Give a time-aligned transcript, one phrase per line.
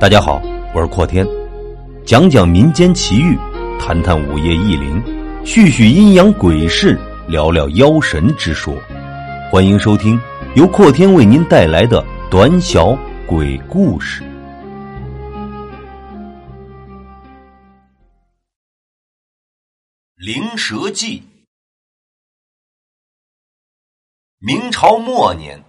[0.00, 0.40] 大家好，
[0.74, 1.26] 我是阔天，
[2.06, 3.36] 讲讲民间奇遇，
[3.78, 6.98] 谈谈午夜异灵，叙叙阴阳鬼事，
[7.28, 8.74] 聊聊妖神之说。
[9.52, 10.18] 欢迎收听
[10.56, 14.22] 由阔天为您带来的短小鬼故事
[20.16, 21.18] 《灵蛇记》。
[24.38, 25.62] 明朝末年，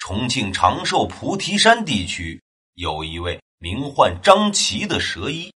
[0.00, 2.42] 重庆长寿菩提山地区
[2.74, 3.40] 有一位。
[3.60, 5.52] 名唤张琪的蛇医，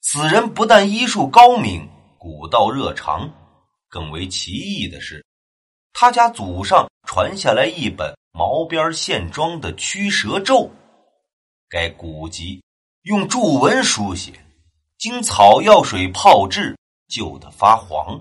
[0.00, 3.30] 此人不但医术高明、古道热肠，
[3.88, 5.22] 更为奇异的是，
[5.92, 10.70] 他家祖上传下来一本毛边线装的驱蛇咒。
[11.68, 12.62] 该古籍
[13.02, 14.32] 用注文书写，
[14.96, 16.74] 经草药水泡制，
[17.06, 18.18] 旧的发黄。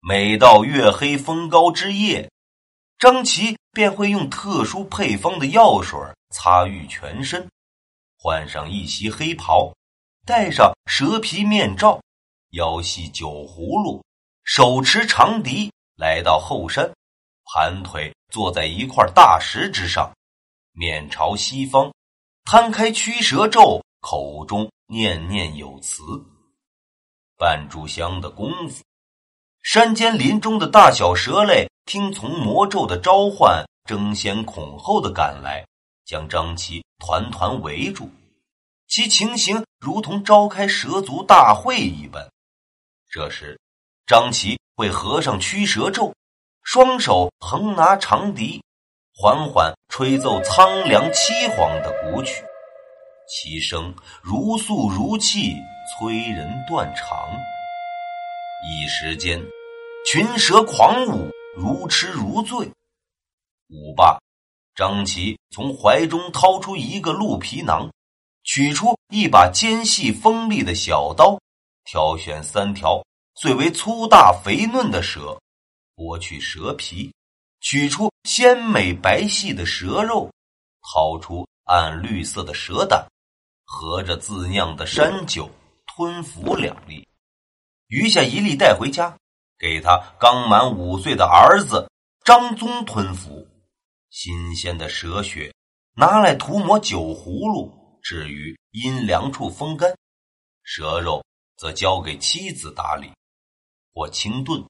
[0.00, 2.30] 每到月黑风高之夜，
[2.98, 6.00] 张琪便会用特殊配方的药水
[6.30, 7.46] 擦浴全身。
[8.22, 9.74] 换上一袭黑袍，
[10.24, 12.00] 戴上蛇皮面罩，
[12.50, 14.00] 腰系酒葫芦，
[14.44, 16.88] 手持长笛，来到后山，
[17.44, 20.08] 盘腿坐在一块大石之上，
[20.70, 21.92] 面朝西方，
[22.44, 26.04] 摊开驱蛇咒，口中念念有词。
[27.36, 28.84] 半炷香的功夫，
[29.64, 35.66] 山间林中的大小蛇类听从魔咒的召唤，争先恐后的赶来。
[36.04, 38.10] 将张琪团团围住，
[38.88, 42.30] 其情形如同召开蛇族大会一般。
[43.10, 43.60] 这时，
[44.06, 46.14] 张琪会合上驱蛇咒，
[46.62, 48.62] 双手横拿长笛，
[49.14, 52.44] 缓缓吹奏苍凉凄惶的古曲，
[53.28, 55.54] 其声如诉如泣，
[55.98, 57.28] 催人断肠。
[58.64, 59.42] 一时间，
[60.06, 62.70] 群蛇狂舞，如痴如醉。
[63.68, 64.21] 舞罢。
[64.74, 67.90] 张琪从怀中掏出一个鹿皮囊，
[68.42, 71.38] 取出一把尖细锋利的小刀，
[71.84, 73.04] 挑选三条
[73.34, 75.38] 最为粗大肥嫩的蛇，
[75.94, 77.12] 剥去蛇皮，
[77.60, 80.30] 取出鲜美白细的蛇肉，
[80.80, 83.06] 掏出暗绿色的蛇胆，
[83.66, 85.50] 合着自酿的山酒，
[85.86, 87.06] 吞服两粒，
[87.88, 89.14] 余下一粒带回家，
[89.58, 91.90] 给他刚满五岁的儿子
[92.24, 93.46] 张宗吞服。
[94.12, 95.50] 新鲜的蛇血
[95.96, 99.90] 拿来涂抹酒葫芦，置于阴凉处风干；
[100.62, 101.24] 蛇肉
[101.56, 103.10] 则交给妻子打理，
[103.94, 104.62] 或清炖，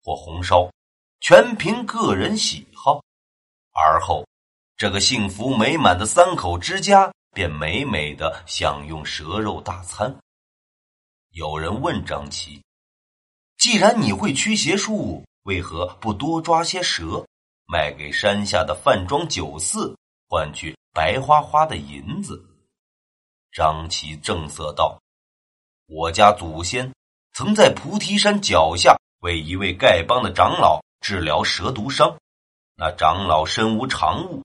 [0.00, 0.70] 或红烧，
[1.18, 3.02] 全凭个人喜好。
[3.72, 4.24] 而后，
[4.76, 10.16] 这个幸福美满的三口之家便美美的享用蛇肉大餐。
[11.30, 12.62] 有人问张琪
[13.58, 17.26] ：“既然你会驱邪术，为何不多抓些蛇？”
[17.66, 19.96] 卖给山下的饭庄酒肆，
[20.28, 22.44] 换取白花花的银子。
[23.52, 25.00] 张琪正色道
[25.88, 26.92] ：“我家祖先
[27.32, 32.18] 曾在菩提山脚下为一位丐帮的长老治疗蛇毒伤，
[32.76, 34.42] 那长老身无长物，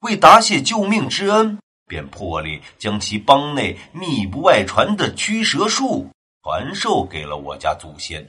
[0.00, 6.10] 为答谢救命之恩，便破例将其帮内秘不外传的驱蛇术
[6.42, 8.28] 传授给了我家祖先。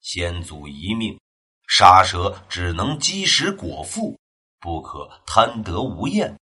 [0.00, 1.18] 先祖遗命。”
[1.66, 4.18] 杀蛇只能积食果腹，
[4.60, 6.38] 不可贪得无厌，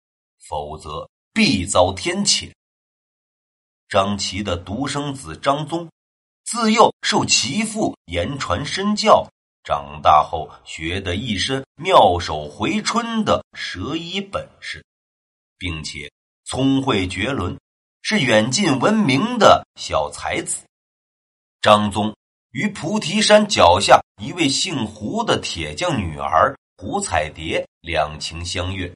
[0.48, 2.50] 否则必遭天谴。
[3.88, 5.90] 张琪的独生子张宗，
[6.44, 9.28] 自幼受其父言传身教，
[9.62, 14.84] 长大后学得一身妙手回春的蛇医本事，
[15.58, 16.10] 并且
[16.44, 17.58] 聪慧绝伦，
[18.02, 20.64] 是远近闻名的小才子。
[21.60, 22.14] 张宗。
[22.52, 28.94] 于菩提山脚下一位姓胡的铁匠女儿胡彩蝶两情相悦，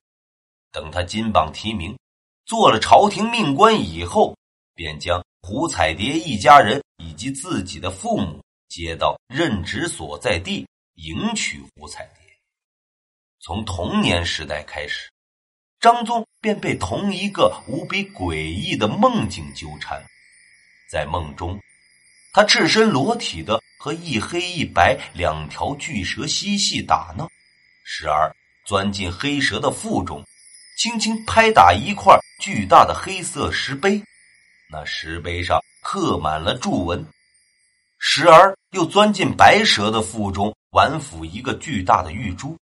[0.70, 1.98] 等他金榜题名，
[2.44, 4.36] 做了朝廷命官以后，
[4.74, 12.20] 便将胡彩蝶一家人以及自己的父母接到任职所在地迎娶胡彩蝶。
[13.40, 15.08] 从童年时代开始，
[15.80, 20.04] 张宗便被同一个无比诡异的梦境纠缠，
[20.90, 21.58] 在梦中。
[22.34, 27.28] 他赤身裸体的和一黑一白两条巨蛇嬉戏打闹，
[27.84, 28.34] 时而
[28.64, 30.24] 钻进黑蛇的腹中，
[30.78, 34.02] 轻轻拍打一块巨大的黑色石碑，
[34.70, 37.04] 那石碑上刻满了注文；
[37.98, 42.56] 时而又钻进白蛇的腹中，玩抚一个巨大的玉珠，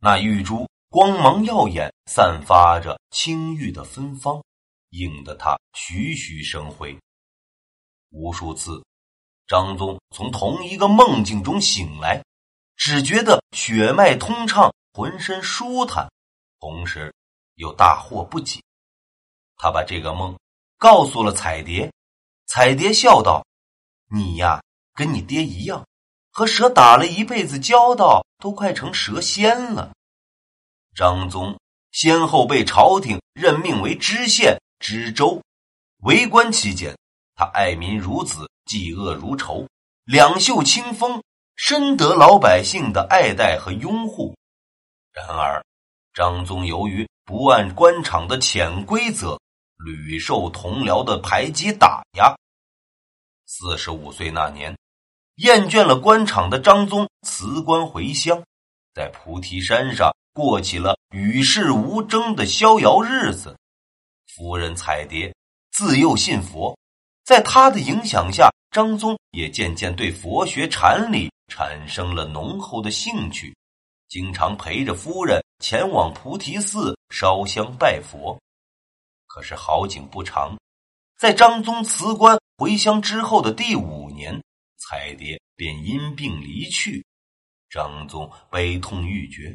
[0.00, 4.42] 那玉珠光芒耀眼，散发着青玉的芬芳，
[4.88, 6.98] 映得他栩栩生辉。
[8.08, 8.82] 无数次。
[9.46, 12.22] 张宗从同一个梦境中醒来，
[12.76, 16.10] 只觉得血脉通畅，浑身舒坦，
[16.58, 17.14] 同时
[17.54, 18.60] 又大惑不解。
[19.56, 20.36] 他把这个梦
[20.78, 21.92] 告诉了彩蝶。
[22.46, 23.44] 彩蝶笑道
[24.08, 24.62] ：“你呀，
[24.94, 25.84] 跟你爹一样，
[26.30, 29.92] 和蛇打了一辈子交道，都快成蛇仙了。”
[30.94, 31.58] 张宗
[31.90, 35.42] 先后被朝廷任命为知县、知州。
[36.02, 36.96] 为官期间，
[37.34, 39.66] 他爱民如子，嫉恶如仇，
[40.04, 41.22] 两袖清风，
[41.54, 44.36] 深得老百姓的爱戴和拥护。
[45.12, 45.64] 然而，
[46.12, 49.40] 张宗由于不按官场的潜规则，
[49.76, 52.34] 屡受同僚的排挤打压。
[53.46, 54.76] 四十五岁那年，
[55.36, 58.42] 厌倦了官场的张宗辞官回乡，
[58.92, 63.56] 在菩提山上过起了与世无争的逍遥日子。
[64.34, 65.34] 夫人彩蝶
[65.72, 66.76] 自幼信佛，
[67.26, 73.52] 在他的影响下，张宗也渐渐对佛学禅理产生了浓厚的兴趣，
[74.08, 78.40] 经常陪着夫人前往菩提寺烧香拜佛。
[79.26, 80.56] 可是好景不长，
[81.18, 84.40] 在张宗辞官回乡之后的第五年，
[84.78, 87.04] 彩蝶便因病离去。
[87.68, 89.52] 张宗悲痛欲绝，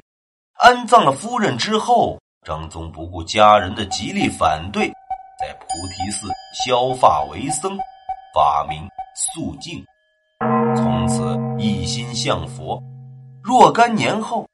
[0.60, 4.92] 安葬了夫人之后，张宗不顾家人的极力反对，
[5.42, 7.76] 在菩提寺削发为僧，
[8.32, 9.84] 法名素静，
[10.76, 12.80] 从此一心向佛。
[13.42, 14.48] 若干年后，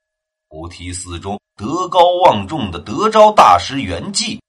[0.47, 4.39] 菩提寺中德高望重的德昭大师圆寂。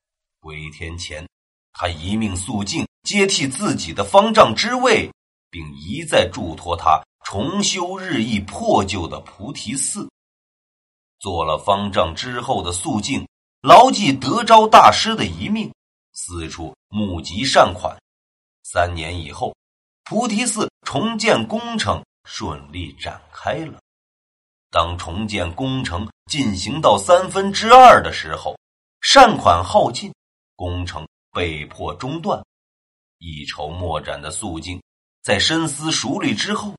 [0.41, 1.27] 归天前，
[1.73, 5.11] 他一命肃静接替自己的方丈之位，
[5.51, 10.09] 并一再嘱托他重修日益破旧的菩提寺。
[11.19, 13.27] 做了方丈之后的肃静，
[13.61, 15.69] 牢记德昭大师的遗命，
[16.21, 17.97] 四处募集善款。
[18.65, 19.55] 三年以后，
[20.03, 23.79] 菩提寺重建工程顺利展开了。
[24.69, 28.59] 当重建工程进行到三分之二的时候，
[29.01, 30.13] 善款耗尽。
[30.57, 32.45] 工程被迫中断，
[33.19, 34.83] 一筹莫展的肃静，
[35.23, 36.75] 在深思熟虑之后，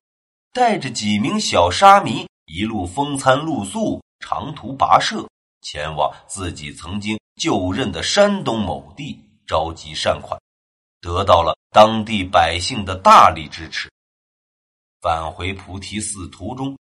[0.52, 5.26] 带着几名小沙弥一路风餐露宿，长途跋涉，
[5.62, 9.18] 前往自己曾经就任的山东某地
[9.50, 10.40] 召集善款，
[11.00, 13.90] 得到了当地百姓的大力支持。
[15.00, 16.78] 返回菩提寺途中，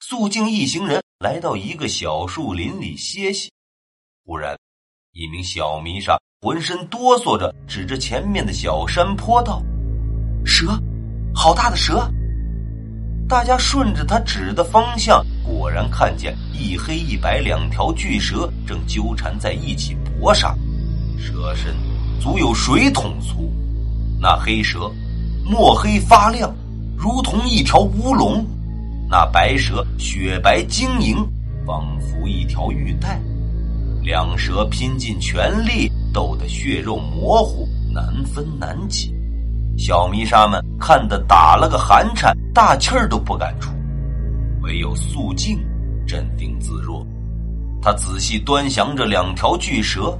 [0.00, 3.50] 肃静一行人来到一个小树林里歇息，
[4.26, 4.54] 忽然，
[5.12, 6.20] 一名小弥沙。
[6.42, 9.62] 浑身哆嗦着，指着前面的小山坡道
[10.44, 10.78] ：“蛇，
[11.34, 12.06] 好大的蛇！”
[13.26, 20.54] 大家顺着他指的方向，果然看见一黑一白两条巨蛇正纠缠在一起搏杀。
[21.18, 21.74] 蛇身
[22.20, 23.50] 足有水桶粗，
[24.20, 24.90] 那黑蛇
[25.44, 26.54] 墨黑发亮，
[26.96, 28.44] 如同一条乌龙；
[29.08, 31.16] 那白蛇雪白晶莹，
[31.66, 33.18] 仿佛一条玉带。
[34.02, 35.90] 两蛇拼尽全力。
[36.12, 39.12] 斗得血肉模糊，难分难解。
[39.78, 43.70] 小弥沙们看得打了个寒颤，大气儿都不敢出。
[44.60, 45.56] 唯有素静
[46.08, 47.06] 镇定自若。
[47.80, 50.18] 他仔细端详着两条巨蛇，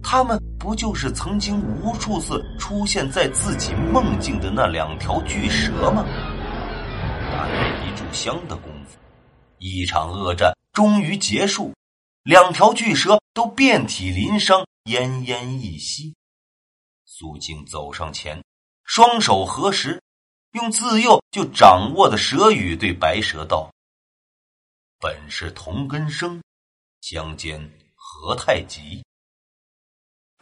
[0.00, 6.04] 他们不就是曾经无数次出现在自己梦境的那两条巨蛇吗？
[7.32, 8.96] 大约一炷香的功夫，
[9.58, 11.74] 一场恶战终于结束，
[12.22, 14.64] 两条巨蛇都遍体鳞伤。
[14.84, 16.14] 奄奄一息，
[17.04, 18.44] 苏静走上前，
[18.84, 20.00] 双手合十，
[20.52, 23.68] 用自幼就掌握的蛇语对白蛇道
[25.00, 26.40] ：“本是同根生，
[27.00, 29.04] 相煎何太急。”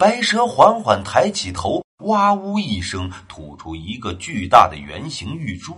[0.01, 5.77] 白蛇缓缓抬起头，哇呜一声，吐出一个巨大的圆形玉珠。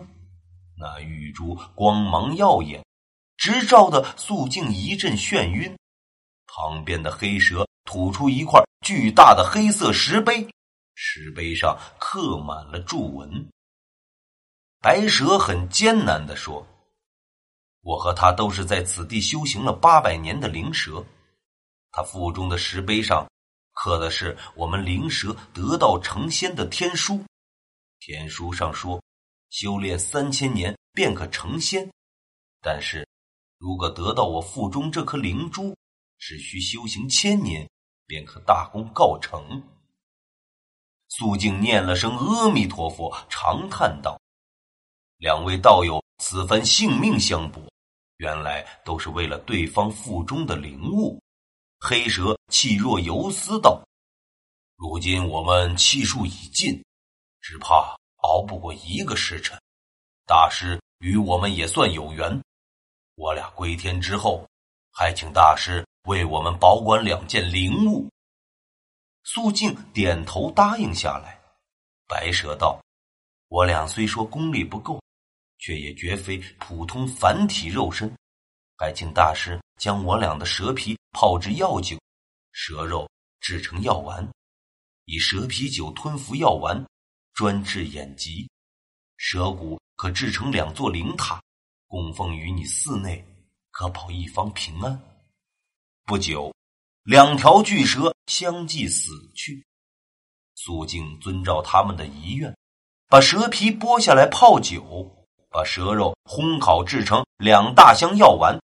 [0.79, 2.85] 那玉珠光芒耀眼，
[3.37, 5.77] 直照的素静一阵眩晕。
[6.47, 7.67] 旁边的黑蛇。
[7.85, 10.49] 吐出一块巨大的黑色石碑，
[10.95, 13.49] 石碑上刻满了注文。
[14.81, 16.65] 白蛇很艰难的说
[17.83, 21.05] ：“我和他都是在此地修行了八百年的灵蛇。
[21.91, 23.27] 他腹中的石碑上
[23.73, 27.25] 刻的是我们灵蛇得道成仙的天书。
[27.99, 29.03] 天书上说，
[29.51, 31.91] 修炼三千年便可成仙。
[32.61, 33.07] 但是，
[33.59, 35.77] 如果得到我腹中这颗灵珠，
[36.19, 37.69] 只需修行千年。”
[38.05, 39.63] 便可大功告成。
[41.09, 44.21] 素静念了声阿弥陀佛，长叹道
[45.17, 47.63] ：“两位道友此番性命相搏，
[48.19, 51.19] 原来都是为了对方腹中的灵物。”
[51.85, 53.83] 黑蛇气若游丝道
[54.79, 56.81] ：“如今我们气数已尽，
[57.41, 59.61] 只怕熬不过一个时辰。
[60.25, 62.41] 大师与我们也算有缘，
[63.17, 64.49] 我俩归天之后，
[64.93, 68.11] 还请大师。”为我们保管两件灵物。
[69.23, 71.41] 素静点头答应下来。
[72.09, 72.81] 白蛇道
[73.47, 75.01] ：“我俩虽说功力不够，
[75.59, 78.13] 却也绝非普通凡体肉身，
[78.77, 81.97] 还请大师将我俩的蛇皮泡制药酒，
[82.53, 83.09] 蛇肉
[83.41, 84.29] 制成药丸，
[85.05, 86.85] 以蛇皮酒吞服药丸，
[87.35, 88.49] 专治眼疾；
[89.17, 91.41] 蛇骨可制成两座灵塔，
[91.87, 93.25] 供奉于你寺内，
[93.71, 95.01] 可保一方平安。”
[96.05, 96.53] 不久。
[97.05, 99.67] 两条巨蛇相继死去，
[100.55, 102.57] 苏静遵照他们的遗愿，
[103.09, 108.63] 把蛇皮剥下来泡酒，把蛇肉烘烤制成两大箱药丸，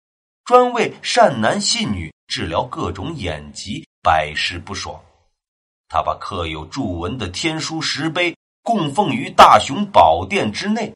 [0.45, 4.99] 专为善男信女治疗各种眼疾，百试不爽。
[5.89, 10.95] 他把刻有注文的天书石碑供奉于大雄宝殿之内，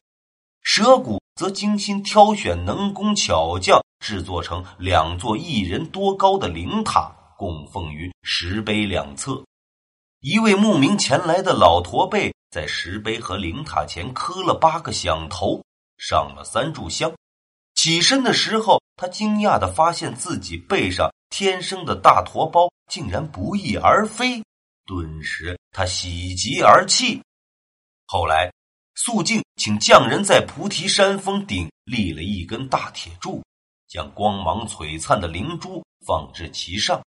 [0.63, 7.13] 蛇骨则精心挑选能工巧匠制作成两座一人多高的灵塔。
[7.37, 9.43] 供奉于石碑两侧，
[10.21, 15.61] 一位慕名前来的老驼背在石碑和灵塔前磕了八个响头，
[15.97, 17.11] 上了三炷香。
[17.75, 24.43] 起身的时候，他惊讶的发现自己背上天生的大驼包竟然不翼而飞，
[24.85, 27.21] 顿时他喜极而泣。
[28.05, 28.53] 后来，
[28.95, 33.43] 肃静请匠人在菩提山峰顶立了一根大铁柱，
[33.87, 37.03] 将光芒璀璨的灵珠放置其上。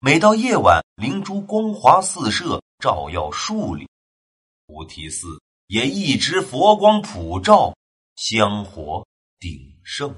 [0.00, 3.86] 每到夜晚，灵珠光华四射，照耀数里，
[4.66, 7.72] 菩提寺也一直佛光普照，
[8.16, 9.06] 香火
[9.38, 10.12] 鼎盛。